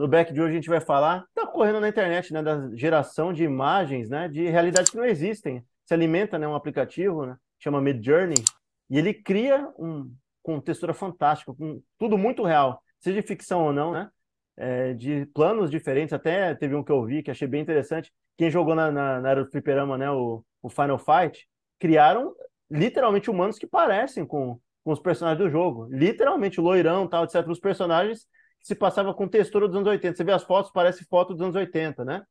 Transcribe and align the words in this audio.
no 0.00 0.08
back 0.08 0.32
de 0.32 0.40
hoje 0.40 0.52
a 0.52 0.54
gente 0.54 0.68
vai 0.70 0.80
falar, 0.80 1.26
está 1.28 1.46
correndo 1.46 1.78
na 1.78 1.88
internet, 1.88 2.32
né, 2.32 2.42
da 2.42 2.74
geração 2.74 3.34
de 3.34 3.44
imagens, 3.44 4.08
né, 4.08 4.28
de 4.28 4.48
realidades 4.48 4.90
que 4.90 4.96
não 4.96 5.04
existem. 5.04 5.62
Se 5.84 5.92
alimenta, 5.92 6.38
né, 6.38 6.48
um 6.48 6.54
aplicativo, 6.54 7.26
né, 7.26 7.36
chama 7.58 7.82
Midjourney, 7.82 8.42
e 8.88 8.98
ele 8.98 9.12
cria 9.12 9.70
um 9.78 10.10
com 10.42 10.58
textura 10.58 10.94
fantástica, 10.94 11.52
com 11.52 11.82
tudo 11.98 12.16
muito 12.16 12.42
real, 12.42 12.82
seja 12.98 13.20
de 13.20 13.26
ficção 13.26 13.62
ou 13.66 13.74
não, 13.74 13.92
né? 13.92 14.08
É, 14.56 14.94
de 14.94 15.26
planos 15.34 15.70
diferentes, 15.70 16.14
até 16.14 16.54
teve 16.54 16.74
um 16.74 16.82
que 16.82 16.90
eu 16.90 17.04
vi 17.04 17.22
que 17.22 17.30
achei 17.30 17.46
bem 17.46 17.60
interessante. 17.60 18.10
Quem 18.38 18.50
jogou 18.50 18.74
na, 18.74 18.90
na, 18.90 19.20
na 19.20 19.30
era 19.30 19.44
do 19.44 19.50
Fliperama, 19.50 19.98
né, 19.98 20.10
o, 20.10 20.42
o 20.62 20.70
Final 20.70 20.98
Fight, 20.98 21.46
criaram 21.78 22.34
literalmente 22.70 23.30
humanos 23.30 23.58
que 23.58 23.66
parecem 23.66 24.24
com, 24.24 24.58
com 24.82 24.92
os 24.92 24.98
personagens 24.98 25.44
do 25.44 25.50
jogo. 25.50 25.88
Literalmente, 25.90 26.58
loirão, 26.58 27.06
tal, 27.06 27.24
etc. 27.24 27.46
Os 27.48 27.60
personagens 27.60 28.26
se 28.62 28.74
passava 28.74 29.14
com 29.14 29.28
textura 29.28 29.66
dos 29.66 29.76
anos 29.76 29.88
80. 29.88 30.16
Você 30.16 30.24
vê 30.24 30.32
as 30.32 30.42
fotos, 30.42 30.70
parece 30.72 31.04
foto 31.04 31.32
dos 31.32 31.42
anos 31.42 31.56
80, 31.56 32.04
né? 32.04 32.22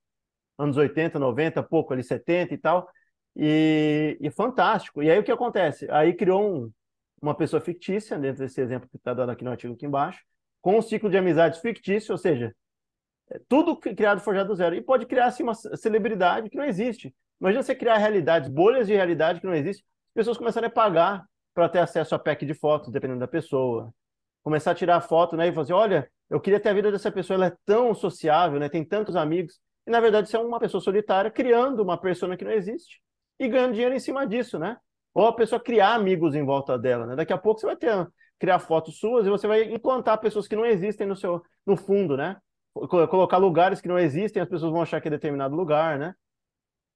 Anos 0.57 0.77
80, 0.77 1.17
90, 1.19 1.63
pouco 1.63 1.93
ali, 1.93 2.03
70 2.03 2.53
e 2.53 2.57
tal. 2.57 2.87
E, 3.35 4.17
e 4.19 4.29
fantástico. 4.31 5.01
E 5.01 5.09
aí 5.09 5.19
o 5.19 5.23
que 5.23 5.31
acontece? 5.31 5.89
Aí 5.89 6.13
criou 6.13 6.65
um, 6.65 6.71
uma 7.21 7.35
pessoa 7.35 7.61
fictícia, 7.61 8.17
dentro 8.17 8.43
desse 8.43 8.59
exemplo 8.61 8.89
que 8.89 8.97
está 8.97 9.13
dando 9.13 9.31
aqui 9.31 9.43
no 9.43 9.51
artigo 9.51 9.73
aqui 9.73 9.85
embaixo, 9.85 10.23
com 10.61 10.77
um 10.77 10.81
ciclo 10.81 11.09
de 11.09 11.17
amizades 11.17 11.59
fictício, 11.59 12.11
ou 12.11 12.17
seja, 12.17 12.53
é 13.31 13.39
tudo 13.47 13.77
criado 13.77 14.19
forjado 14.19 14.49
do 14.49 14.55
zero. 14.55 14.75
E 14.75 14.81
pode 14.81 15.05
criar 15.05 15.27
assim, 15.27 15.43
uma 15.43 15.53
celebridade 15.53 16.49
que 16.49 16.57
não 16.57 16.65
existe. 16.65 17.15
Imagina 17.39 17.63
você 17.63 17.75
criar 17.75 17.97
realidades, 17.97 18.49
bolhas 18.49 18.87
de 18.87 18.93
realidade 18.93 19.39
que 19.39 19.45
não 19.45 19.55
existem, 19.55 19.85
as 20.09 20.13
pessoas 20.13 20.37
começarem 20.37 20.67
a 20.67 20.71
pagar 20.71 21.25
para 21.53 21.69
ter 21.69 21.79
acesso 21.79 22.15
a 22.15 22.19
pack 22.19 22.45
de 22.45 22.53
fotos, 22.53 22.91
dependendo 22.91 23.19
da 23.19 23.27
pessoa. 23.27 23.93
Começar 24.43 24.71
a 24.71 24.75
tirar 24.75 25.01
foto 25.01 25.37
né, 25.37 25.47
e 25.47 25.51
falar 25.51 25.63
assim: 25.63 25.73
olha, 25.73 26.11
eu 26.29 26.39
queria 26.39 26.59
ter 26.59 26.69
a 26.69 26.73
vida 26.73 26.91
dessa 26.91 27.11
pessoa, 27.11 27.35
ela 27.35 27.47
é 27.47 27.57
tão 27.65 27.93
sociável, 27.93 28.59
né, 28.59 28.69
tem 28.69 28.85
tantos 28.85 29.15
amigos. 29.15 29.59
E 29.87 29.91
na 29.91 29.99
verdade 29.99 30.29
você 30.29 30.37
é 30.37 30.39
uma 30.39 30.59
pessoa 30.59 30.81
solitária 30.81 31.31
criando 31.31 31.81
uma 31.81 31.99
persona 31.99 32.37
que 32.37 32.45
não 32.45 32.51
existe 32.51 33.01
e 33.39 33.47
ganhando 33.47 33.73
dinheiro 33.73 33.95
em 33.95 33.99
cima 33.99 34.27
disso, 34.27 34.59
né? 34.59 34.77
Ou 35.13 35.25
a 35.27 35.33
pessoa 35.33 35.59
criar 35.59 35.95
amigos 35.95 36.35
em 36.35 36.45
volta 36.45 36.77
dela, 36.77 37.07
né? 37.07 37.15
Daqui 37.15 37.33
a 37.33 37.37
pouco 37.37 37.59
você 37.59 37.65
vai 37.65 37.75
ter 37.75 38.07
criar 38.37 38.59
fotos 38.59 38.99
suas 38.99 39.25
e 39.27 39.29
você 39.29 39.47
vai 39.47 39.63
implantar 39.63 40.19
pessoas 40.19 40.47
que 40.47 40.55
não 40.55 40.65
existem 40.65 41.05
no 41.05 41.15
seu 41.15 41.41
no 41.65 41.75
fundo, 41.75 42.15
né? 42.15 42.37
Colocar 42.73 43.37
lugares 43.37 43.81
que 43.81 43.87
não 43.87 43.99
existem, 43.99 44.41
as 44.41 44.47
pessoas 44.47 44.71
vão 44.71 44.81
achar 44.81 45.01
que 45.01 45.07
é 45.07 45.11
determinado 45.11 45.55
lugar, 45.55 45.99
né? 45.99 46.13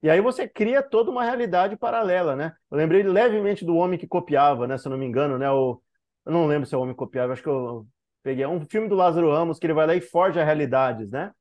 E 0.02 0.09
aí 0.09 0.22
você 0.22 0.47
cria 0.47 0.81
toda 0.81 1.12
uma 1.12 1.23
realidade 1.23 1.75
paralela, 1.75 2.36
né? 2.36 2.53
Eu 2.70 2.78
lembrei 2.78 3.03
levemente 3.03 3.66
do 3.66 3.75
homem 3.75 3.97
que 3.97 4.08
copiava, 4.08 4.68
né? 4.68 4.78
Se 4.78 4.88
eu 4.88 4.92
não 4.92 4.97
me 4.97 5.06
engano, 5.06 5.38
né? 5.38 5.50
O, 5.50 5.81
eu 6.25 6.31
não 6.31 6.45
lembro 6.45 6.68
se 6.68 6.75
é 6.75 6.78
o 6.78 6.81
homem 6.81 6.94
que 6.94 7.00
copiava, 7.00 7.34
acho 7.34 7.44
que 7.44 7.50
eu 7.50 7.88
peguei. 8.23 8.45
Um 8.45 8.66
filme 8.66 8.88
do 8.88 8.95
Lázaro 8.95 9.31
Ramos 9.31 9.59
que 9.59 9.66
ele 9.66 9.73
vai 9.73 9.85
lá 9.85 9.95
e 9.95 10.02
forja 10.02 10.43
realidades, 10.43 11.11
né? 11.11 11.31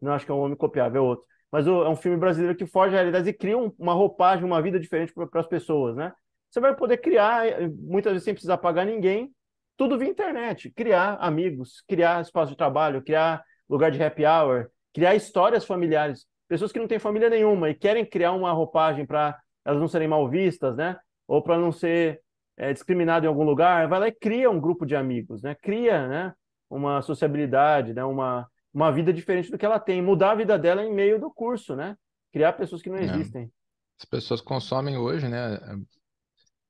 Não 0.00 0.12
acho 0.12 0.24
que 0.24 0.32
é 0.32 0.34
um 0.34 0.40
homem 0.40 0.56
copiava, 0.56 0.96
é 0.96 1.00
outro. 1.00 1.24
Mas 1.52 1.66
é 1.66 1.70
um 1.70 1.96
filme 1.96 2.16
brasileiro 2.16 2.56
que 2.56 2.64
forja 2.64 2.96
realidades 2.96 3.28
e 3.28 3.32
cria 3.32 3.58
um, 3.58 3.72
uma 3.78 3.92
roupagem, 3.92 4.44
uma 4.44 4.62
vida 4.62 4.78
diferente 4.78 5.12
para 5.12 5.40
as 5.40 5.46
pessoas, 5.46 5.96
né? 5.96 6.12
Você 6.50 6.60
vai 6.60 6.74
poder 6.74 6.98
criar, 6.98 7.46
eh, 7.46 7.68
muitas 7.68 8.12
vezes 8.12 8.24
sem 8.24 8.34
precisar 8.34 8.58
pagar 8.58 8.84
ninguém, 8.84 9.32
tudo 9.76 9.98
via 9.98 10.08
internet. 10.08 10.70
Criar 10.70 11.14
amigos, 11.20 11.82
criar 11.88 12.20
espaço 12.22 12.52
de 12.52 12.56
trabalho, 12.56 13.02
criar 13.02 13.42
lugar 13.68 13.90
de 13.90 14.02
happy 14.02 14.24
hour, 14.24 14.68
criar 14.92 15.14
histórias 15.14 15.64
familiares. 15.64 16.26
Pessoas 16.48 16.72
que 16.72 16.78
não 16.78 16.88
têm 16.88 16.98
família 16.98 17.30
nenhuma 17.30 17.70
e 17.70 17.74
querem 17.74 18.04
criar 18.04 18.32
uma 18.32 18.52
roupagem 18.52 19.06
para 19.06 19.38
elas 19.64 19.80
não 19.80 19.88
serem 19.88 20.08
mal 20.08 20.28
vistas, 20.28 20.76
né? 20.76 20.98
Ou 21.26 21.42
para 21.42 21.56
não 21.56 21.70
ser 21.70 22.20
é, 22.60 22.74
discriminado 22.74 23.24
em 23.24 23.28
algum 23.28 23.42
lugar, 23.42 23.88
vai 23.88 23.98
lá 23.98 24.08
e 24.08 24.12
cria 24.12 24.50
um 24.50 24.60
grupo 24.60 24.84
de 24.84 24.94
amigos, 24.94 25.42
né? 25.42 25.54
Cria, 25.54 26.06
né? 26.06 26.34
Uma 26.68 27.00
sociabilidade, 27.00 27.94
né? 27.94 28.04
Uma, 28.04 28.46
uma 28.72 28.92
vida 28.92 29.14
diferente 29.14 29.50
do 29.50 29.56
que 29.56 29.64
ela 29.64 29.80
tem, 29.80 30.02
mudar 30.02 30.32
a 30.32 30.34
vida 30.34 30.58
dela 30.58 30.84
em 30.84 30.92
meio 30.92 31.18
do 31.18 31.30
curso, 31.30 31.74
né? 31.74 31.96
Criar 32.30 32.52
pessoas 32.52 32.82
que 32.82 32.90
não 32.90 32.98
é. 32.98 33.04
existem. 33.04 33.50
As 33.98 34.04
pessoas 34.04 34.42
consomem 34.42 34.98
hoje, 34.98 35.26
né? 35.26 35.58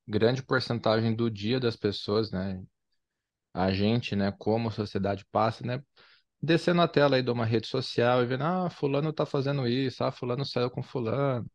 Grande 0.07 0.41
porcentagem 0.41 1.13
do 1.13 1.29
dia 1.29 1.59
das 1.59 1.75
pessoas, 1.75 2.31
né? 2.31 2.63
A 3.53 3.69
gente, 3.73 4.15
né? 4.15 4.33
Como 4.39 4.69
a 4.69 4.71
sociedade 4.71 5.25
passa, 5.29 5.65
né? 5.67 5.83
Descendo 6.41 6.81
a 6.81 6.87
tela 6.87 7.17
aí 7.17 7.21
de 7.21 7.31
uma 7.31 7.45
rede 7.45 7.67
social 7.67 8.23
e 8.23 8.25
vendo, 8.25 8.45
ah, 8.45 8.69
fulano 8.69 9.11
tá 9.11 9.25
fazendo 9.25 9.67
isso, 9.67 10.01
ah, 10.05 10.11
fulano 10.11 10.45
saiu 10.45 10.71
com 10.71 10.81
fulano, 10.81 11.45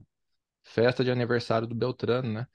festa 0.62 1.02
de 1.02 1.10
aniversário 1.10 1.66
do 1.66 1.74
Beltrano, 1.74 2.30
né? 2.30 2.46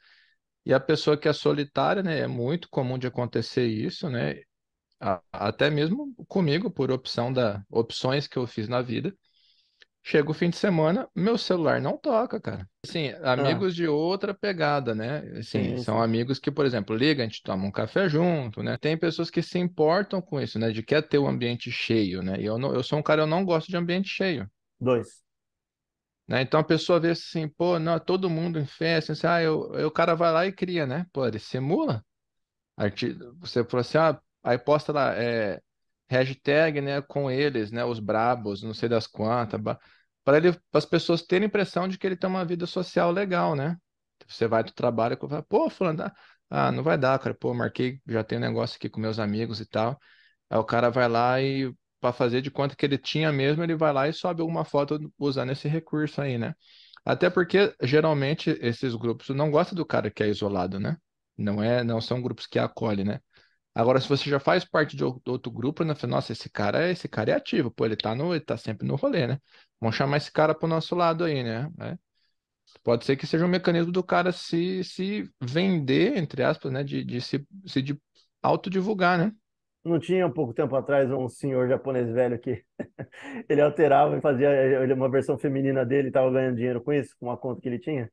E 0.66 0.74
a 0.74 0.80
pessoa 0.80 1.18
que 1.18 1.28
é 1.28 1.34
solitária, 1.34 2.04
né? 2.04 2.20
É 2.20 2.28
muito 2.28 2.70
comum 2.70 2.98
de 2.98 3.08
acontecer 3.08 3.66
isso, 3.66 4.10
né? 4.10 4.42
até 5.32 5.70
mesmo 5.70 6.14
comigo, 6.28 6.70
por 6.70 6.92
opção 6.92 7.34
da 7.34 7.64
opções 7.70 8.28
que 8.28 8.38
eu 8.38 8.46
fiz 8.46 8.68
na 8.68 8.82
vida. 8.82 9.14
Chega 10.04 10.32
o 10.32 10.34
fim 10.34 10.50
de 10.50 10.58
semana, 10.58 11.08
meu 11.16 11.38
celular 11.38 11.80
não 11.80 11.96
toca, 11.96 12.40
cara. 12.42 12.68
Assim, 12.84 13.10
amigos 13.24 13.74
ah. 13.74 13.76
de 13.76 13.88
outra 13.88 14.34
pegada, 14.34 14.96
né? 14.96 15.20
Assim, 15.38 15.78
sim, 15.78 15.78
são 15.78 15.98
sim. 15.98 16.04
amigos 16.04 16.40
que, 16.40 16.50
por 16.50 16.66
exemplo, 16.66 16.96
liga, 16.96 17.22
a 17.22 17.26
gente 17.26 17.44
toma 17.44 17.66
um 17.66 17.72
café 17.72 18.10
junto, 18.10 18.64
né? 18.64 18.78
Tem 18.78 18.98
pessoas 18.98 19.30
que 19.30 19.44
se 19.44 19.60
importam 19.60 20.20
com 20.20 20.42
isso, 20.42 20.58
né? 20.58 20.72
De 20.72 20.82
quer 20.82 21.08
ter 21.08 21.20
o 21.20 21.26
um 21.26 21.28
ambiente 21.28 21.72
cheio, 21.72 22.24
né? 22.24 22.40
E 22.40 22.46
eu, 22.46 22.58
não, 22.58 22.74
eu 22.74 22.82
sou 22.82 22.98
um 22.98 23.04
cara, 23.04 23.22
eu 23.22 23.28
não 23.28 23.46
gosto 23.46 23.68
de 23.68 23.78
ambiente 23.78 24.10
cheio. 24.10 24.50
Dois. 24.80 25.22
Né? 26.32 26.42
Então 26.44 26.60
a 26.62 26.64
pessoa 26.64 27.00
vê 27.00 27.12
assim, 27.12 27.48
pô, 27.50 27.80
não, 27.80 28.00
todo 28.00 28.30
mundo 28.30 28.60
em 28.60 28.66
festa, 28.66 29.14
assim, 29.14 29.28
ah, 29.28 29.42
eu, 29.44 29.74
eu, 29.76 29.88
o 29.90 29.92
cara 29.92 30.16
vai 30.16 30.32
lá 30.32 30.46
e 30.48 30.54
cria, 30.54 30.86
né? 30.88 31.06
Pô, 31.14 31.28
ele 31.28 31.40
simula. 31.40 32.04
Você 33.40 33.64
falou 33.66 33.82
assim, 33.82 33.98
ah, 33.98 34.20
Aí 34.44 34.58
posta 34.58 34.92
lá, 34.92 35.14
é, 35.16 35.62
hashtag, 36.10 36.82
né, 36.82 37.02
com 37.02 37.30
eles, 37.30 37.72
né, 37.72 37.86
os 37.86 38.00
brabos, 38.00 38.64
não 38.64 38.74
sei 38.74 38.90
das 38.90 39.06
quantas, 39.06 39.62
para 40.24 40.38
ele, 40.38 40.60
as 40.74 40.86
pessoas 40.86 41.22
terem 41.22 41.46
a 41.46 41.48
impressão 41.48 41.88
de 41.88 41.98
que 41.98 42.08
ele 42.08 42.16
tem 42.16 42.30
uma 42.30 42.44
vida 42.46 42.66
social 42.66 43.12
legal, 43.12 43.56
né? 43.56 43.78
Você 44.28 44.48
vai 44.48 44.64
do 44.64 44.72
trabalho 44.74 45.14
e 45.16 45.30
fala, 45.30 45.44
pô, 45.44 45.70
fulano, 45.70 46.12
ah, 46.50 46.72
não 46.72 46.84
vai 46.84 46.98
dar, 46.98 47.20
cara, 47.20 47.36
pô, 47.36 47.54
marquei, 47.54 48.02
já 48.08 48.24
tenho 48.24 48.42
um 48.42 48.44
negócio 48.46 48.78
aqui 48.78 48.90
com 48.90 49.00
meus 49.00 49.20
amigos 49.20 49.60
e 49.60 49.66
tal. 49.66 50.00
Aí 50.50 50.58
o 50.58 50.64
cara 50.64 50.90
vai 50.90 51.08
lá 51.08 51.42
e 51.42 51.74
para 52.02 52.14
fazer 52.14 52.42
de 52.42 52.52
conta 52.52 52.76
que 52.76 52.86
ele 52.86 52.98
tinha 53.00 53.32
mesmo, 53.32 53.64
ele 53.64 53.76
vai 53.76 53.94
lá 53.94 54.10
e 54.10 54.14
sobe 54.14 54.42
alguma 54.42 54.66
foto 54.66 55.00
usando 55.20 55.52
esse 55.54 55.70
recurso 55.70 56.22
aí, 56.22 56.38
né? 56.40 56.56
Até 57.06 57.30
porque 57.30 57.76
geralmente 57.84 58.58
esses 58.62 58.96
grupos 58.96 59.30
não 59.30 59.52
gostam 59.52 59.76
do 59.76 59.86
cara 59.86 60.12
que 60.12 60.24
é 60.24 60.30
isolado, 60.30 60.80
né? 60.80 60.98
Não 61.38 61.64
é, 61.64 61.84
não 61.84 62.02
são 62.02 62.22
grupos 62.22 62.48
que 62.48 62.60
acolhem, 62.60 63.06
né? 63.06 63.20
Agora, 63.76 64.00
se 64.02 64.10
você 64.10 64.30
já 64.30 64.40
faz 64.40 64.66
parte 64.66 64.98
de 64.98 65.04
outro 65.04 65.52
grupo, 65.52 65.84
né? 65.84 65.94
Nossa, 66.08 66.34
esse 66.34 66.50
cara, 66.50 66.92
esse 66.92 67.08
cara 67.08 67.32
é 67.32 67.36
ativo, 67.36 67.72
pô, 67.72 67.86
ele 67.86 67.96
tá, 67.98 68.16
no, 68.16 68.34
ele 68.36 68.44
tá 68.46 68.58
sempre 68.58 68.88
no 68.88 68.96
rolê, 68.96 69.28
né? 69.28 69.40
Vamos 69.80 69.96
chamar 69.96 70.18
esse 70.18 70.32
cara 70.32 70.56
pro 70.56 70.68
nosso 70.68 70.96
lado 70.96 71.24
aí, 71.26 71.44
né? 71.44 71.70
É. 71.82 71.98
Pode 72.84 73.06
ser 73.06 73.16
que 73.18 73.28
seja 73.28 73.46
um 73.46 73.50
mecanismo 73.50 73.92
do 73.92 74.04
cara 74.04 74.32
se, 74.32 74.84
se 74.84 75.30
vender, 75.42 76.18
entre 76.18 76.44
aspas, 76.44 76.72
né? 76.72 76.84
De, 76.84 77.04
de 77.04 77.22
se, 77.22 77.46
se 77.68 77.82
de 77.82 78.00
autodivulgar, 78.42 79.18
né? 79.18 79.32
Não 79.84 80.00
tinha 80.00 80.28
um 80.28 80.32
pouco 80.32 80.54
tempo 80.54 80.76
atrás 80.76 81.10
um 81.12 81.28
senhor 81.28 81.68
japonês 81.68 82.10
velho 82.12 82.38
que 82.38 82.64
ele 83.50 83.62
alterava 83.62 84.18
e 84.18 84.22
fazia 84.22 84.50
uma 84.96 85.10
versão 85.10 85.38
feminina 85.38 85.86
dele 85.86 86.08
e 86.08 86.10
estava 86.10 86.30
ganhando 86.32 86.56
dinheiro 86.56 86.82
com 86.82 86.94
isso, 86.94 87.16
com 87.20 87.28
uma 87.28 87.38
conta 87.38 87.62
que 87.62 87.68
ele 87.68 87.80
tinha? 87.80 88.12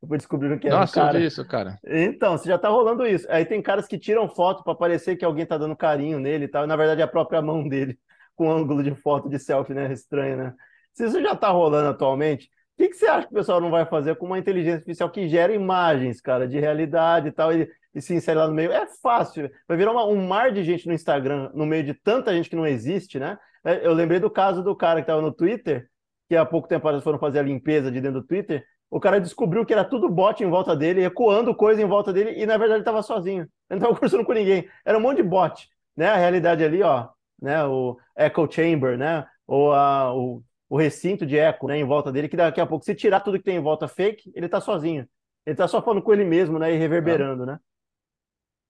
Depois 0.00 0.20
descobriram 0.20 0.58
que 0.58 0.66
era 0.66 0.80
Nossa, 0.80 0.98
um 0.98 1.04
cara. 1.04 1.20
isso, 1.20 1.46
cara. 1.46 1.78
Então, 1.84 2.38
você 2.38 2.48
já 2.48 2.58
tá 2.58 2.70
rolando 2.70 3.06
isso. 3.06 3.26
Aí 3.30 3.44
tem 3.44 3.60
caras 3.60 3.86
que 3.86 3.98
tiram 3.98 4.28
foto 4.28 4.64
para 4.64 4.74
parecer 4.74 5.16
que 5.16 5.24
alguém 5.24 5.44
tá 5.44 5.58
dando 5.58 5.76
carinho 5.76 6.18
nele 6.18 6.46
e 6.46 6.48
tal. 6.48 6.64
E, 6.64 6.66
na 6.66 6.76
verdade, 6.76 7.02
é 7.02 7.04
a 7.04 7.08
própria 7.08 7.42
mão 7.42 7.68
dele, 7.68 7.98
com 8.34 8.50
ângulo 8.50 8.82
de 8.82 8.94
foto 8.94 9.28
de 9.28 9.38
selfie, 9.38 9.74
né? 9.74 9.92
Estranho, 9.92 10.38
né? 10.38 10.54
Se 10.94 11.04
isso 11.04 11.20
já 11.20 11.36
tá 11.36 11.50
rolando 11.50 11.90
atualmente, 11.90 12.48
que, 12.80 12.88
que 12.88 12.96
você 12.96 13.06
acha 13.06 13.26
que 13.26 13.32
o 13.32 13.36
pessoal 13.36 13.60
não 13.60 13.70
vai 13.70 13.84
fazer 13.84 14.16
com 14.16 14.26
uma 14.26 14.38
inteligência 14.38 14.76
artificial 14.76 15.10
que 15.10 15.28
gera 15.28 15.52
imagens, 15.52 16.20
cara, 16.20 16.48
de 16.48 16.58
realidade 16.58 17.28
e 17.28 17.32
tal, 17.32 17.52
e, 17.52 17.68
e 17.94 18.00
se 18.00 18.14
insere 18.14 18.38
lá 18.38 18.48
no 18.48 18.54
meio? 18.54 18.72
É 18.72 18.86
fácil. 19.02 19.50
Vai 19.68 19.76
virar 19.76 19.92
uma, 19.92 20.06
um 20.06 20.26
mar 20.26 20.50
de 20.50 20.64
gente 20.64 20.86
no 20.86 20.94
Instagram, 20.94 21.50
no 21.54 21.66
meio 21.66 21.84
de 21.84 21.94
tanta 21.94 22.32
gente 22.32 22.48
que 22.48 22.56
não 22.56 22.66
existe, 22.66 23.18
né? 23.18 23.38
É, 23.64 23.86
eu 23.86 23.92
lembrei 23.92 24.18
do 24.18 24.30
caso 24.30 24.62
do 24.62 24.74
cara 24.74 25.00
que 25.00 25.06
tava 25.06 25.20
no 25.20 25.32
Twitter, 25.32 25.88
que 26.28 26.36
há 26.36 26.46
pouco 26.46 26.68
tempo 26.68 26.88
eles 26.88 27.04
foram 27.04 27.18
fazer 27.18 27.40
a 27.40 27.42
limpeza 27.42 27.90
de 27.90 28.00
dentro 28.00 28.22
do 28.22 28.26
Twitter, 28.26 28.64
o 28.90 28.98
cara 28.98 29.20
descobriu 29.20 29.64
que 29.64 29.72
era 29.72 29.84
tudo 29.84 30.08
bot 30.08 30.42
em 30.42 30.48
volta 30.48 30.74
dele, 30.74 31.04
ecoando 31.04 31.54
coisa 31.54 31.80
em 31.80 31.86
volta 31.86 32.12
dele, 32.12 32.32
e 32.40 32.46
na 32.46 32.56
verdade 32.56 32.78
ele 32.78 32.80
estava 32.80 33.02
sozinho. 33.02 33.42
Ele 33.42 33.50
não 33.68 33.76
estava 33.76 33.94
conversando 33.94 34.24
com 34.24 34.32
ninguém. 34.32 34.68
Era 34.84 34.98
um 34.98 35.00
monte 35.00 35.18
de 35.18 35.22
bot. 35.22 35.68
Né? 35.96 36.08
A 36.08 36.16
realidade 36.16 36.64
ali, 36.64 36.82
ó, 36.82 37.08
né? 37.40 37.64
o 37.64 37.96
echo 38.16 38.50
chamber, 38.50 38.98
né? 38.98 39.26
ou 39.46 39.72
a, 39.72 40.14
o, 40.14 40.42
o 40.70 40.78
recinto 40.78 41.26
de 41.26 41.36
eco 41.36 41.66
né? 41.66 41.76
em 41.76 41.84
volta 41.84 42.12
dele, 42.12 42.28
que 42.28 42.36
daqui 42.36 42.60
a 42.60 42.66
pouco, 42.66 42.84
se 42.84 42.94
tirar 42.94 43.20
tudo 43.20 43.36
que 43.38 43.44
tem 43.44 43.56
em 43.56 43.62
volta 43.62 43.88
fake, 43.88 44.30
ele 44.34 44.46
está 44.46 44.60
sozinho. 44.60 45.06
Ele 45.44 45.54
está 45.54 45.66
só 45.66 45.82
falando 45.82 46.00
com 46.00 46.12
ele 46.12 46.24
mesmo 46.24 46.60
né? 46.60 46.72
e 46.72 46.78
reverberando. 46.78 47.44
Né? 47.44 47.58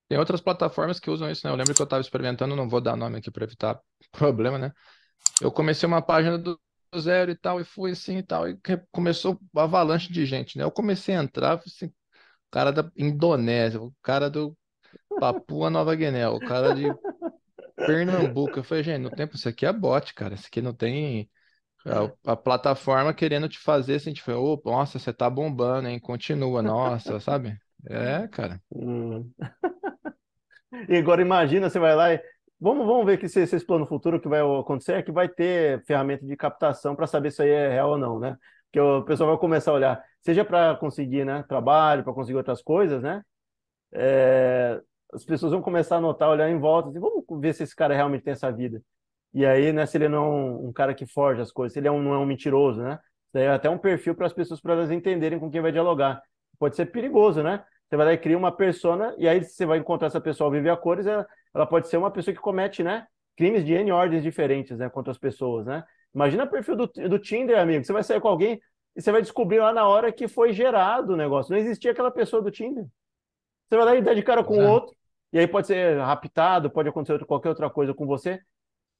Tem 0.08 0.18
outras 0.18 0.40
plataformas 0.40 0.98
que 0.98 1.10
usam 1.10 1.30
isso, 1.30 1.46
né? 1.46 1.52
Eu 1.52 1.56
lembro 1.56 1.74
que 1.74 1.80
eu 1.80 1.84
estava 1.84 2.00
experimentando, 2.00 2.56
não 2.56 2.68
vou 2.68 2.80
dar 2.80 2.96
nome 2.96 3.18
aqui 3.18 3.30
para 3.30 3.44
evitar 3.44 3.78
problema, 4.10 4.58
né? 4.58 4.72
Eu 5.42 5.52
comecei 5.52 5.86
uma 5.86 6.00
página 6.00 6.38
do 6.38 6.58
zero 6.98 7.30
e 7.30 7.36
tal, 7.36 7.60
e 7.60 7.64
fui 7.64 7.92
assim 7.92 8.16
e 8.16 8.22
tal, 8.22 8.48
e 8.48 8.58
começou 8.90 9.38
uma 9.52 9.64
avalanche 9.64 10.10
de 10.10 10.24
gente, 10.24 10.56
né? 10.56 10.64
Eu 10.64 10.70
comecei 10.70 11.14
a 11.14 11.22
entrar, 11.22 11.60
assim, 11.64 11.86
o 11.86 12.50
cara 12.50 12.72
da 12.72 12.90
Indonésia, 12.96 13.80
o 13.80 13.94
cara 14.02 14.30
do 14.30 14.56
Papua 15.20 15.68
Nova 15.68 15.94
Guiné, 15.94 16.26
o 16.28 16.40
cara 16.40 16.74
de 16.74 16.84
Pernambuco. 17.76 18.58
Eu 18.58 18.64
falei, 18.64 18.82
gente, 18.82 19.02
no 19.02 19.10
tempo, 19.10 19.36
isso 19.36 19.48
aqui 19.48 19.66
é 19.66 19.72
bot, 19.72 20.14
cara. 20.14 20.34
Isso 20.34 20.46
aqui 20.46 20.62
não 20.62 20.72
tem. 20.74 21.30
A, 21.86 22.32
a 22.32 22.36
plataforma 22.36 23.14
querendo 23.14 23.48
te 23.48 23.58
fazer 23.58 23.96
assim, 23.96 24.12
tipo, 24.12 24.30
oh, 24.32 24.60
nossa, 24.64 24.98
você 24.98 25.12
tá 25.12 25.30
bombando, 25.30 25.88
hein? 25.88 25.98
Continua, 25.98 26.62
nossa, 26.62 27.18
sabe? 27.20 27.56
É, 27.88 28.28
cara. 28.28 28.60
Hum. 28.74 29.30
E 30.88 30.96
agora 30.96 31.20
imagina, 31.20 31.68
você 31.68 31.78
vai 31.78 31.94
lá 31.94 32.14
e. 32.14 32.22
Vamos, 32.60 32.86
vamos 32.86 33.06
ver 33.06 33.18
que 33.18 33.28
se 33.28 33.40
esse 33.40 33.64
plano 33.64 33.86
futuro 33.86 34.20
que 34.20 34.28
vai 34.28 34.40
acontecer 34.40 34.92
é 34.92 35.02
que 35.02 35.10
vai 35.10 35.28
ter 35.28 35.82
ferramenta 35.84 36.24
de 36.26 36.36
captação 36.36 36.94
para 36.94 37.06
saber 37.06 37.30
se 37.32 37.42
aí 37.42 37.48
é 37.48 37.68
real 37.70 37.90
ou 37.90 37.98
não, 37.98 38.18
né? 38.20 38.36
Que 38.70 38.78
o 38.78 39.02
pessoal 39.02 39.30
vai 39.30 39.38
começar 39.38 39.70
a 39.70 39.74
olhar, 39.74 40.04
seja 40.20 40.44
para 40.44 40.76
conseguir 40.76 41.24
né, 41.24 41.42
trabalho, 41.48 42.04
para 42.04 42.12
conseguir 42.12 42.36
outras 42.36 42.62
coisas, 42.62 43.02
né? 43.02 43.22
É, 43.92 44.80
as 45.12 45.24
pessoas 45.24 45.52
vão 45.52 45.62
começar 45.62 45.96
a 45.96 46.00
notar, 46.00 46.28
olhar 46.28 46.50
em 46.50 46.58
volta, 46.58 46.90
assim, 46.90 47.00
vamos 47.00 47.24
ver 47.40 47.54
se 47.54 47.62
esse 47.62 47.74
cara 47.74 47.94
realmente 47.94 48.22
tem 48.24 48.32
essa 48.32 48.52
vida. 48.52 48.82
E 49.32 49.46
aí, 49.46 49.72
né, 49.72 49.86
se 49.86 49.96
ele 49.96 50.08
não 50.08 50.24
é 50.24 50.66
um, 50.68 50.72
cara 50.72 50.94
que 50.94 51.06
forja 51.06 51.42
as 51.42 51.52
coisas, 51.52 51.72
se 51.72 51.78
ele 51.78 51.88
é 51.88 51.90
um, 51.90 52.02
não 52.02 52.14
é 52.14 52.18
um 52.18 52.26
mentiroso, 52.26 52.82
né? 52.82 52.98
Daí 53.32 53.44
é 53.44 53.48
até 53.48 53.70
um 53.70 53.78
perfil 53.78 54.14
para 54.14 54.26
as 54.26 54.32
pessoas, 54.32 54.60
para 54.60 54.72
elas 54.72 54.90
entenderem 54.90 55.38
com 55.38 55.50
quem 55.50 55.60
vai 55.60 55.70
dialogar. 55.70 56.20
Pode 56.58 56.74
ser 56.74 56.86
perigoso, 56.86 57.42
né? 57.42 57.64
Você 57.88 57.96
vai 57.96 58.06
lá 58.06 58.12
e 58.12 58.18
cria 58.18 58.36
uma 58.36 58.52
persona, 58.52 59.14
e 59.18 59.28
aí 59.28 59.42
você 59.42 59.64
vai 59.64 59.78
encontrar 59.78 60.08
essa 60.08 60.20
pessoa 60.20 60.48
ao 60.48 60.52
viver 60.52 60.70
a 60.70 60.76
cores, 60.76 61.06
ela, 61.06 61.26
ela, 61.54 61.66
pode 61.66 61.88
ser 61.88 61.96
uma 61.96 62.10
pessoa 62.10 62.34
que 62.34 62.40
comete, 62.40 62.82
né? 62.82 63.06
Crimes 63.36 63.64
de 63.64 63.72
N 63.72 63.92
ordens 63.92 64.22
diferentes, 64.22 64.78
né? 64.78 64.88
Contra 64.88 65.10
as 65.12 65.18
pessoas, 65.18 65.66
né? 65.66 65.84
Imagina 66.14 66.44
o 66.44 66.50
perfil 66.50 66.76
do, 66.76 66.86
do 66.86 67.18
Tinder, 67.18 67.58
amigo. 67.58 67.84
Você 67.84 67.92
vai 67.92 68.02
sair 68.02 68.20
com 68.20 68.28
alguém 68.28 68.60
e 68.96 69.02
você 69.02 69.12
vai 69.12 69.22
descobrir 69.22 69.60
lá 69.60 69.72
na 69.72 69.86
hora 69.86 70.12
que 70.12 70.26
foi 70.26 70.52
gerado 70.52 71.12
o 71.12 71.16
negócio. 71.16 71.52
Não 71.52 71.58
existia 71.58 71.92
aquela 71.92 72.10
pessoa 72.10 72.42
do 72.42 72.50
Tinder. 72.50 72.84
Você 73.68 73.76
vai 73.76 73.84
lá 73.84 73.96
e 73.96 74.02
dar 74.02 74.14
de 74.14 74.22
cara 74.22 74.42
com 74.42 74.58
o 74.58 74.62
é. 74.62 74.68
outro, 74.68 74.94
e 75.32 75.38
aí 75.38 75.46
pode 75.46 75.68
ser 75.68 75.98
raptado, 75.98 76.70
pode 76.70 76.88
acontecer 76.88 77.24
qualquer 77.24 77.50
outra 77.50 77.70
coisa 77.70 77.94
com 77.94 78.04
você, 78.04 78.40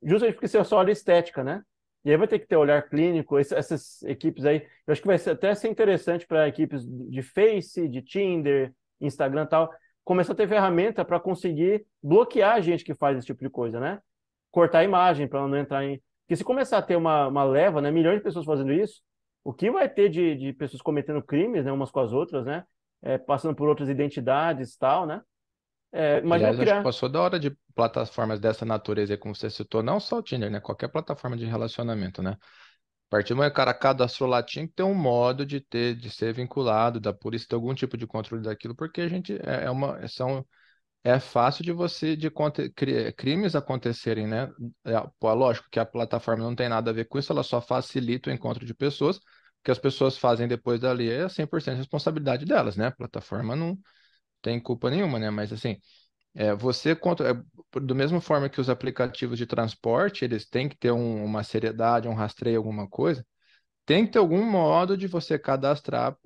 justamente 0.02 0.34
porque 0.34 0.48
você 0.48 0.62
só 0.64 0.78
olha 0.78 0.92
estética, 0.92 1.44
né? 1.44 1.62
E 2.04 2.10
aí 2.10 2.16
vai 2.16 2.26
ter 2.26 2.38
que 2.38 2.46
ter 2.46 2.56
olhar 2.56 2.88
clínico, 2.88 3.38
essas 3.38 4.02
equipes 4.04 4.44
aí. 4.44 4.66
Eu 4.86 4.92
acho 4.92 5.02
que 5.02 5.06
vai 5.06 5.18
ser, 5.18 5.30
até 5.30 5.54
ser 5.54 5.68
interessante 5.68 6.26
para 6.26 6.48
equipes 6.48 6.84
de 6.86 7.22
Face, 7.22 7.86
de 7.88 8.00
Tinder, 8.00 8.72
Instagram 9.00 9.44
e 9.44 9.48
tal, 9.48 9.70
começar 10.04 10.32
a 10.32 10.36
ter 10.36 10.48
ferramenta 10.48 11.04
para 11.04 11.20
conseguir 11.20 11.86
bloquear 12.02 12.54
a 12.54 12.60
gente 12.60 12.84
que 12.84 12.94
faz 12.94 13.18
esse 13.18 13.26
tipo 13.26 13.44
de 13.44 13.50
coisa, 13.50 13.78
né? 13.78 14.00
Cortar 14.50 14.80
a 14.80 14.84
imagem 14.84 15.28
para 15.28 15.46
não 15.46 15.56
entrar 15.56 15.84
em. 15.84 16.02
Porque 16.22 16.36
se 16.36 16.44
começar 16.44 16.78
a 16.78 16.82
ter 16.82 16.96
uma, 16.96 17.28
uma 17.28 17.44
leva, 17.44 17.82
né? 17.82 17.90
Milhões 17.90 18.16
de 18.18 18.24
pessoas 18.24 18.46
fazendo 18.46 18.72
isso, 18.72 19.02
o 19.44 19.52
que 19.52 19.70
vai 19.70 19.88
ter 19.88 20.08
de, 20.08 20.34
de 20.36 20.52
pessoas 20.52 20.82
cometendo 20.82 21.22
crimes, 21.22 21.64
né? 21.64 21.72
Umas 21.72 21.90
com 21.90 22.00
as 22.00 22.12
outras, 22.12 22.46
né? 22.46 22.64
É, 23.02 23.18
passando 23.18 23.54
por 23.54 23.68
outras 23.68 23.88
identidades 23.88 24.74
e 24.74 24.78
tal, 24.78 25.06
né? 25.06 25.20
É, 25.92 26.18
Aliás, 26.18 26.56
criar... 26.56 26.74
acho 26.74 26.80
que 26.80 26.84
passou 26.84 27.08
da 27.08 27.20
hora 27.20 27.38
de 27.38 27.56
plataformas 27.74 28.38
dessa 28.38 28.64
natureza, 28.64 29.16
como 29.16 29.34
você 29.34 29.50
citou, 29.50 29.82
não 29.82 29.98
só 29.98 30.18
o 30.18 30.22
Tinder, 30.22 30.50
né? 30.50 30.60
Qualquer 30.60 30.88
plataforma 30.88 31.36
de 31.36 31.44
relacionamento, 31.44 32.22
né? 32.22 32.36
A 33.08 33.10
partir 33.10 33.30
do 33.30 33.36
momento 33.36 33.50
que 33.50 33.54
o 33.54 33.56
cara 33.56 33.74
cadastrou 33.74 34.28
lá, 34.28 34.42
tinha 34.42 34.66
que 34.68 34.72
ter 34.74 34.84
um 34.84 34.94
modo 34.94 35.44
de 35.44 35.60
ter, 35.60 35.96
de 35.96 36.08
ser 36.10 36.32
vinculado, 36.32 37.00
da 37.00 37.12
polícia 37.12 37.48
ter 37.48 37.56
algum 37.56 37.74
tipo 37.74 37.96
de 37.96 38.06
controle 38.06 38.44
daquilo, 38.44 38.74
porque 38.74 39.00
a 39.00 39.08
gente 39.08 39.34
é, 39.44 39.64
é 39.64 39.70
uma, 39.70 40.06
são, 40.06 40.46
é 41.02 41.18
fácil 41.18 41.64
de 41.64 41.72
você, 41.72 42.16
de 42.16 42.30
crimes 43.16 43.56
acontecerem, 43.56 44.26
né? 44.28 44.48
É, 44.84 45.00
pô, 45.18 45.32
lógico 45.34 45.68
que 45.70 45.80
a 45.80 45.86
plataforma 45.86 46.44
não 46.44 46.54
tem 46.54 46.68
nada 46.68 46.90
a 46.90 46.94
ver 46.94 47.06
com 47.06 47.18
isso, 47.18 47.32
ela 47.32 47.42
só 47.42 47.60
facilita 47.60 48.30
o 48.30 48.32
encontro 48.32 48.64
de 48.64 48.74
pessoas, 48.74 49.16
o 49.16 49.22
que 49.64 49.70
as 49.70 49.78
pessoas 49.78 50.16
fazem 50.16 50.46
depois 50.46 50.80
dali 50.80 51.10
é 51.10 51.28
100% 51.28 51.78
responsabilidade 51.78 52.44
delas, 52.44 52.76
né? 52.76 52.86
A 52.86 52.92
plataforma 52.92 53.56
não 53.56 53.76
tem 54.42 54.60
culpa 54.60 54.90
nenhuma, 54.90 55.18
né? 55.18 55.30
Mas 55.30 55.52
assim, 55.52 55.76
é, 56.34 56.54
você 56.54 56.96
contra, 56.96 57.30
é, 57.32 57.80
do 57.80 57.94
mesma 57.94 58.20
forma 58.20 58.48
que 58.48 58.60
os 58.60 58.70
aplicativos 58.70 59.38
de 59.38 59.46
transporte, 59.46 60.24
eles 60.24 60.46
têm 60.48 60.68
que 60.68 60.76
ter 60.78 60.92
um, 60.92 61.24
uma 61.24 61.42
seriedade, 61.44 62.08
um 62.08 62.14
rastreio, 62.14 62.58
alguma 62.58 62.88
coisa, 62.88 63.26
tem 63.86 64.06
que 64.06 64.12
ter 64.12 64.18
algum 64.18 64.44
modo 64.44 64.96
de 64.96 65.06
você 65.08 65.38
cadastrar 65.38 66.16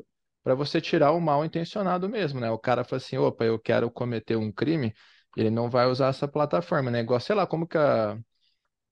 para 0.43 0.55
você 0.55 0.81
tirar 0.81 1.13
o 1.13 1.21
mal 1.21 1.45
intencionado 1.45 2.09
mesmo, 2.09 2.41
né? 2.41 2.51
O 2.51 2.59
cara 2.59 2.85
fala 2.85 2.99
assim, 2.99 3.17
opa, 3.19 3.45
eu 3.45 3.59
quero 3.59 3.91
cometer 3.91 4.37
um 4.37 4.53
crime, 4.53 4.95
ele 5.37 5.51
não 5.51 5.71
vai 5.71 5.87
usar 5.87 6.09
essa 6.09 6.29
plataforma, 6.29 6.91
né? 6.91 7.01
Igual, 7.01 7.21
sei 7.21 7.35
lá, 7.37 7.47
como 7.47 7.67
que 7.67 7.79
a, 7.79 8.13
a 8.15 8.19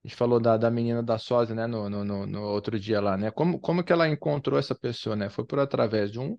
gente 0.05 0.17
falou 0.17 0.41
da, 0.41 0.57
da 0.57 0.71
menina 0.71 1.03
da 1.03 1.19
sósia, 1.19 1.55
né, 1.55 1.67
no, 1.67 1.89
no, 1.89 2.27
no 2.27 2.43
outro 2.43 2.79
dia 2.79 3.01
lá, 3.01 3.17
né? 3.17 3.31
Como, 3.31 3.61
como 3.61 3.85
que 3.85 3.93
ela 3.93 4.09
encontrou 4.09 4.59
essa 4.59 4.75
pessoa, 4.75 5.15
né? 5.17 5.31
Foi 5.31 5.45
por 5.45 5.59
através 5.61 6.11
de 6.11 6.19
um 6.21 6.39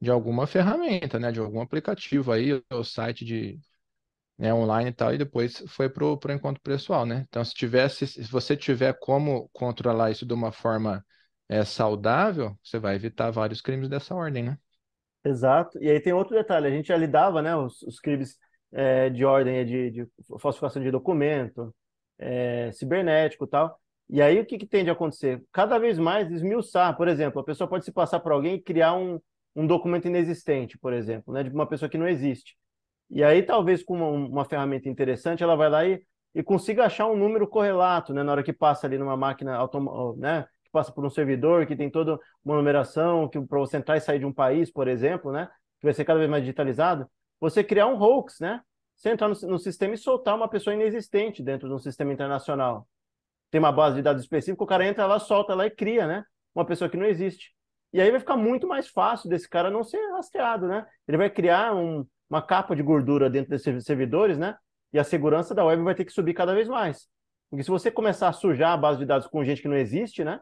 de 0.00 0.10
alguma 0.10 0.46
ferramenta, 0.46 1.18
né? 1.18 1.32
De 1.32 1.40
algum 1.40 1.60
aplicativo 1.60 2.32
aí, 2.32 2.62
ou 2.70 2.84
site 2.84 3.24
de, 3.24 3.58
né, 4.38 4.54
online 4.54 4.90
e 4.90 4.92
tal, 4.92 5.12
e 5.12 5.18
depois 5.18 5.64
foi 5.66 5.88
para 5.88 6.04
o 6.04 6.32
encontro 6.32 6.62
pessoal, 6.62 7.04
né? 7.04 7.24
Então, 7.28 7.44
se 7.44 7.54
tivesse, 7.54 8.06
se 8.06 8.22
você 8.30 8.56
tiver 8.56 8.96
como 9.00 9.48
controlar 9.52 10.10
isso 10.10 10.24
de 10.24 10.32
uma 10.32 10.52
forma 10.52 11.04
é, 11.48 11.64
saudável, 11.64 12.56
você 12.62 12.78
vai 12.78 12.94
evitar 12.94 13.30
vários 13.30 13.60
crimes 13.60 13.88
dessa 13.88 14.14
ordem, 14.14 14.44
né? 14.44 14.58
Exato. 15.24 15.82
E 15.82 15.90
aí 15.90 16.00
tem 16.00 16.12
outro 16.12 16.36
detalhe, 16.36 16.68
a 16.68 16.70
gente 16.70 16.88
já 16.88 16.96
lidava, 16.96 17.42
né, 17.42 17.56
os, 17.56 17.82
os 17.82 17.98
crimes 17.98 18.38
é, 18.72 19.10
de 19.10 19.24
ordem 19.24 19.64
de, 19.66 19.90
de, 19.90 20.08
falsificação 20.40 20.82
de 20.82 20.90
documento, 20.90 21.74
é, 22.18 22.70
cibernético 22.72 23.44
e 23.44 23.48
tal. 23.48 23.80
E 24.08 24.22
aí 24.22 24.40
o 24.40 24.46
que, 24.46 24.56
que 24.56 24.66
tem 24.66 24.84
de 24.84 24.90
acontecer? 24.90 25.42
Cada 25.52 25.78
vez 25.78 25.98
mais 25.98 26.30
esmiuçar, 26.30 26.96
por 26.96 27.08
exemplo, 27.08 27.40
a 27.40 27.44
pessoa 27.44 27.68
pode 27.68 27.84
se 27.84 27.92
passar 27.92 28.20
por 28.20 28.32
alguém 28.32 28.54
e 28.54 28.62
criar 28.62 28.94
um, 28.94 29.20
um 29.54 29.66
documento 29.66 30.06
inexistente, 30.06 30.78
por 30.78 30.92
exemplo, 30.92 31.32
né, 31.34 31.42
de 31.42 31.50
uma 31.50 31.66
pessoa 31.66 31.88
que 31.88 31.98
não 31.98 32.08
existe. 32.08 32.56
E 33.10 33.24
aí, 33.24 33.42
talvez 33.42 33.82
com 33.82 33.94
uma, 33.96 34.08
uma 34.08 34.44
ferramenta 34.44 34.88
interessante, 34.88 35.42
ela 35.42 35.56
vai 35.56 35.70
lá 35.70 35.86
e, 35.86 36.02
e 36.34 36.42
consiga 36.42 36.84
achar 36.84 37.06
um 37.06 37.16
número 37.16 37.48
correlato, 37.48 38.12
né? 38.12 38.22
Na 38.22 38.32
hora 38.32 38.42
que 38.42 38.52
passa 38.52 38.86
ali 38.86 38.98
numa 38.98 39.16
máquina 39.16 39.58
né? 40.18 40.46
Que 40.62 40.70
passa 40.70 40.92
por 40.92 41.04
um 41.04 41.10
servidor, 41.10 41.66
que 41.66 41.74
tem 41.74 41.90
toda 41.90 42.18
uma 42.44 42.56
numeração, 42.56 43.28
que 43.28 43.40
para 43.40 43.58
você 43.58 43.78
entrar 43.78 43.96
e 43.96 44.00
sair 44.00 44.18
de 44.18 44.26
um 44.26 44.32
país, 44.32 44.70
por 44.70 44.88
exemplo, 44.88 45.32
né? 45.32 45.48
Que 45.80 45.86
vai 45.86 45.94
ser 45.94 46.04
cada 46.04 46.18
vez 46.18 46.30
mais 46.30 46.42
digitalizado. 46.42 47.08
Você 47.40 47.64
criar 47.64 47.86
um 47.86 47.98
hoax, 47.98 48.40
né? 48.40 48.60
Você 48.94 49.10
entrar 49.10 49.28
no, 49.28 49.34
no 49.48 49.58
sistema 49.58 49.94
e 49.94 49.98
soltar 49.98 50.36
uma 50.36 50.48
pessoa 50.48 50.74
inexistente 50.74 51.42
dentro 51.42 51.68
de 51.68 51.74
um 51.74 51.78
sistema 51.78 52.12
internacional. 52.12 52.86
Tem 53.50 53.58
uma 53.58 53.72
base 53.72 53.96
de 53.96 54.02
dados 54.02 54.22
específica, 54.22 54.62
o 54.62 54.66
cara 54.66 54.86
entra 54.86 55.06
lá, 55.06 55.18
solta 55.18 55.54
lá 55.54 55.64
e 55.66 55.70
cria, 55.70 56.06
né? 56.06 56.24
Uma 56.54 56.66
pessoa 56.66 56.90
que 56.90 56.96
não 56.96 57.06
existe. 57.06 57.54
E 57.92 58.00
aí 58.00 58.10
vai 58.10 58.20
ficar 58.20 58.36
muito 58.36 58.66
mais 58.66 58.88
fácil 58.88 59.28
desse 59.28 59.48
cara 59.48 59.70
não 59.70 59.82
ser 59.82 59.98
rastreado, 60.12 60.66
né? 60.66 60.86
Ele 61.06 61.16
vai 61.16 61.30
criar 61.30 61.74
um, 61.74 62.06
uma 62.28 62.42
capa 62.42 62.76
de 62.76 62.82
gordura 62.82 63.30
dentro 63.30 63.50
desses 63.50 63.84
servidores, 63.84 64.36
né? 64.38 64.56
E 64.92 64.98
a 64.98 65.04
segurança 65.04 65.54
da 65.54 65.64
web 65.64 65.82
vai 65.82 65.94
ter 65.94 66.04
que 66.04 66.12
subir 66.12 66.34
cada 66.34 66.54
vez 66.54 66.68
mais. 66.68 67.08
Porque 67.50 67.62
se 67.62 67.70
você 67.70 67.90
começar 67.90 68.28
a 68.28 68.32
sujar 68.32 68.72
a 68.72 68.76
base 68.76 68.98
de 68.98 69.06
dados 69.06 69.26
com 69.26 69.44
gente 69.44 69.62
que 69.62 69.68
não 69.68 69.76
existe, 69.76 70.22
né? 70.22 70.40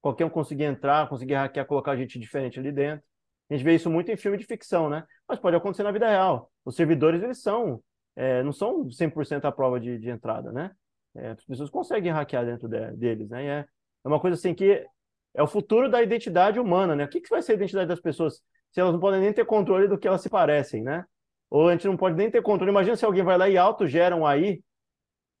Qualquer 0.00 0.24
um 0.24 0.30
conseguir 0.30 0.64
entrar, 0.64 1.08
conseguir 1.08 1.34
hackear, 1.34 1.66
colocar 1.66 1.96
gente 1.96 2.18
diferente 2.18 2.58
ali 2.58 2.72
dentro. 2.72 3.04
A 3.50 3.54
gente 3.54 3.64
vê 3.64 3.74
isso 3.74 3.90
muito 3.90 4.10
em 4.10 4.16
filme 4.16 4.38
de 4.38 4.44
ficção, 4.44 4.88
né? 4.88 5.04
Mas 5.28 5.38
pode 5.38 5.56
acontecer 5.56 5.82
na 5.82 5.90
vida 5.90 6.08
real. 6.08 6.50
Os 6.64 6.76
servidores, 6.76 7.22
eles 7.22 7.42
são, 7.42 7.82
é, 8.14 8.42
não 8.42 8.52
são 8.52 8.88
100% 8.90 9.44
a 9.44 9.52
prova 9.52 9.80
de, 9.80 9.98
de 9.98 10.08
entrada, 10.08 10.52
né? 10.52 10.70
É, 11.16 11.30
as 11.30 11.44
pessoas 11.44 11.70
conseguem 11.70 12.12
hackear 12.12 12.44
dentro 12.44 12.68
de, 12.68 12.92
deles, 12.92 13.28
né? 13.28 13.44
É, 13.44 13.66
é 14.04 14.08
uma 14.08 14.20
coisa 14.20 14.36
assim 14.36 14.54
que 14.54 14.86
é 15.34 15.42
o 15.42 15.46
futuro 15.46 15.90
da 15.90 16.02
identidade 16.02 16.58
humana, 16.58 16.96
né? 16.96 17.04
O 17.04 17.08
que, 17.08 17.20
que 17.20 17.30
vai 17.30 17.42
ser 17.42 17.52
a 17.52 17.54
identidade 17.56 17.88
das 17.88 18.00
pessoas 18.00 18.42
se 18.70 18.80
elas 18.80 18.92
não 18.92 19.00
podem 19.00 19.20
nem 19.20 19.32
ter 19.32 19.44
controle 19.44 19.88
do 19.88 19.98
que 19.98 20.06
elas 20.06 20.20
se 20.20 20.28
parecem, 20.28 20.82
né? 20.82 21.04
Ou 21.50 21.68
a 21.68 21.72
gente 21.72 21.86
não 21.86 21.96
pode 21.96 22.16
nem 22.16 22.30
ter 22.30 22.42
controle. 22.42 22.70
Imagina 22.70 22.96
se 22.96 23.04
alguém 23.04 23.22
vai 23.22 23.38
lá 23.38 23.48
e 23.48 23.56
autogera 23.56 24.14
um 24.14 24.26
aí, 24.26 24.62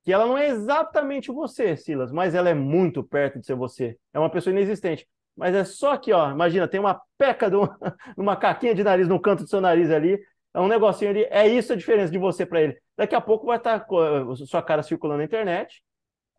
que 0.04 0.12
ela 0.12 0.26
não 0.26 0.38
é 0.38 0.48
exatamente 0.48 1.30
você, 1.30 1.76
Silas, 1.76 2.10
mas 2.10 2.34
ela 2.34 2.48
é 2.48 2.54
muito 2.54 3.04
perto 3.04 3.38
de 3.38 3.46
ser 3.46 3.54
você. 3.54 3.98
É 4.12 4.18
uma 4.18 4.30
pessoa 4.30 4.52
inexistente. 4.52 5.06
Mas 5.36 5.54
é 5.54 5.64
só 5.64 5.96
que, 5.96 6.12
ó, 6.12 6.30
imagina, 6.30 6.66
tem 6.66 6.80
uma 6.80 7.00
peca 7.16 7.48
de 7.48 7.56
uma, 7.56 7.78
uma 8.16 8.36
caquinha 8.36 8.74
de 8.74 8.82
nariz 8.82 9.06
no 9.06 9.20
canto 9.20 9.44
do 9.44 9.48
seu 9.48 9.60
nariz 9.60 9.90
ali, 9.90 10.18
é 10.54 10.60
um 10.60 10.66
negocinho 10.66 11.10
ali, 11.10 11.26
é 11.30 11.46
isso 11.46 11.72
a 11.72 11.76
diferença 11.76 12.10
de 12.10 12.18
você 12.18 12.44
para 12.44 12.60
ele. 12.60 12.78
Daqui 12.96 13.14
a 13.14 13.20
pouco 13.20 13.46
vai 13.46 13.58
estar 13.58 13.80
tá 13.80 13.86
sua 14.46 14.62
cara 14.62 14.82
circulando 14.82 15.18
na 15.18 15.24
internet, 15.24 15.82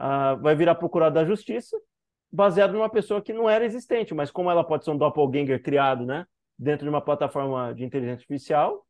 uh, 0.02 0.42
vai 0.42 0.56
virar 0.56 0.76
procurado 0.76 1.16
da 1.16 1.24
justiça, 1.24 1.78
baseado 2.32 2.74
numa 2.74 2.90
pessoa 2.90 3.22
que 3.22 3.34
não 3.34 3.50
era 3.50 3.66
existente, 3.66 4.14
mas 4.14 4.32
como 4.32 4.50
ela 4.52 4.64
pode 4.64 4.86
ser 4.86 4.92
um 4.92 4.98
doppelganger 4.98 5.62
criado, 5.62 6.06
né, 6.06 6.26
dentro 6.58 6.84
de 6.86 6.90
uma 6.90 7.02
plataforma 7.02 7.74
de 7.74 7.84
inteligência 7.84 8.22
artificial, 8.22 8.86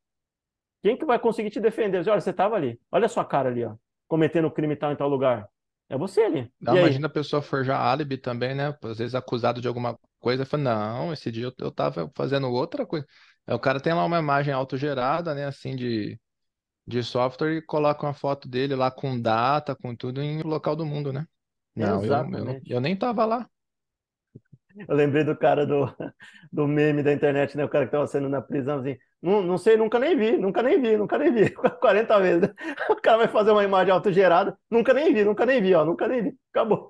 quem 0.82 0.98
que 0.98 1.06
vai 1.06 1.20
conseguir 1.20 1.50
te 1.50 1.60
defender? 1.60 2.08
Olha, 2.08 2.22
você 2.22 2.30
estava 2.30 2.56
ali. 2.56 2.80
Olha 2.92 3.06
a 3.06 3.10
sua 3.10 3.26
cara 3.26 3.50
ali, 3.50 3.66
ó. 3.66 3.76
Cometendo 4.08 4.50
crime 4.50 4.76
tal 4.76 4.92
em 4.92 4.96
tal 4.96 5.10
lugar. 5.10 5.48
É 5.90 5.98
você 5.98 6.22
ali. 6.22 6.52
Não, 6.62 6.78
imagina 6.78 7.08
a 7.08 7.10
pessoa 7.10 7.42
forjar 7.42 7.82
álibi 7.82 8.18
também, 8.18 8.56
né? 8.56 8.76
Às 8.84 9.00
vezes 9.00 9.16
acusado 9.16 9.60
de 9.60 9.68
alguma 9.68 9.98
coisa, 10.20 10.46
fala, 10.46 10.64
não, 10.64 11.14
esse 11.14 11.32
dia 11.32 11.46
eu, 11.46 11.54
eu 11.58 11.72
tava 11.72 12.10
fazendo 12.16 12.50
outra 12.50 12.86
coisa. 12.86 13.06
Aí 13.46 13.56
o 13.56 13.60
cara 13.60 13.80
tem 13.80 13.94
lá 13.94 14.06
uma 14.06 14.20
imagem 14.20 14.54
autogerada, 14.54 15.34
né, 15.34 15.46
assim, 15.46 15.76
de, 15.76 16.20
de 16.86 17.04
software 17.04 17.58
e 17.58 17.62
coloca 17.62 18.06
uma 18.06 18.14
foto 18.14 18.48
dele 18.48 18.76
lá 18.76 18.92
com 18.92 19.20
data, 19.20 19.76
com 19.76 19.96
tudo 19.96 20.22
em 20.22 20.42
local 20.44 20.76
do 20.76 20.86
mundo, 20.86 21.12
né? 21.12 21.26
Não, 21.80 22.04
eu, 22.04 22.30
eu, 22.32 22.62
eu 22.66 22.82
nem 22.82 22.98
tava 22.98 23.26
lá. 23.26 23.50
Eu 24.88 24.96
lembrei 24.96 25.24
do 25.24 25.36
cara 25.36 25.66
do, 25.66 25.86
do 26.52 26.68
meme 26.68 27.04
da 27.04 27.12
internet, 27.12 27.58
né? 27.58 27.66
O 27.66 27.70
cara 27.70 27.86
que 27.86 27.92
tava 27.92 28.08
saindo 28.08 28.30
na 28.30 28.42
prisão, 28.42 28.80
assim, 28.80 28.98
Não, 29.22 29.42
não 29.42 29.58
sei, 29.58 29.76
nunca 29.76 30.00
nem 30.00 30.16
vi, 30.18 30.38
nunca 30.38 30.62
nem 30.62 30.82
vi, 30.82 30.98
nunca 30.98 31.18
nem 31.18 31.34
vi. 31.34 31.50
40 31.82 32.20
vezes. 32.20 32.50
O 32.90 32.96
cara 32.96 33.18
vai 33.18 33.28
fazer 33.28 33.52
uma 33.52 33.64
imagem 33.64 33.92
autogerada, 33.94 34.58
nunca 34.70 34.94
nem 34.94 35.14
vi, 35.14 35.24
nunca 35.24 35.46
nem 35.46 35.62
vi, 35.62 35.74
ó, 35.74 35.86
nunca 35.86 36.08
nem 36.08 36.24
vi. 36.24 36.38
Acabou. 36.52 36.90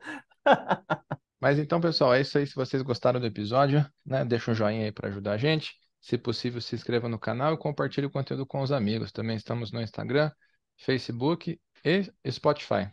Mas 1.40 1.58
então, 1.58 1.80
pessoal, 1.80 2.14
é 2.14 2.22
isso 2.22 2.38
aí. 2.38 2.46
Se 2.48 2.56
vocês 2.56 2.82
gostaram 2.82 3.20
do 3.20 3.26
episódio, 3.26 3.86
né, 4.06 4.26
deixa 4.26 4.52
um 4.52 4.54
joinha 4.54 4.86
aí 4.86 4.92
para 4.92 5.08
ajudar 5.10 5.34
a 5.34 5.38
gente. 5.38 5.74
Se 6.02 6.18
possível, 6.18 6.62
se 6.62 6.76
inscreva 6.76 7.10
no 7.10 7.20
canal 7.20 7.54
e 7.54 7.58
compartilhe 7.58 8.08
o 8.08 8.12
conteúdo 8.12 8.46
com 8.46 8.62
os 8.62 8.72
amigos. 8.72 9.12
Também 9.12 9.36
estamos 9.36 9.72
no 9.72 9.82
Instagram, 9.82 10.32
Facebook 10.78 11.60
e 11.84 12.32
Spotify. 12.32 12.90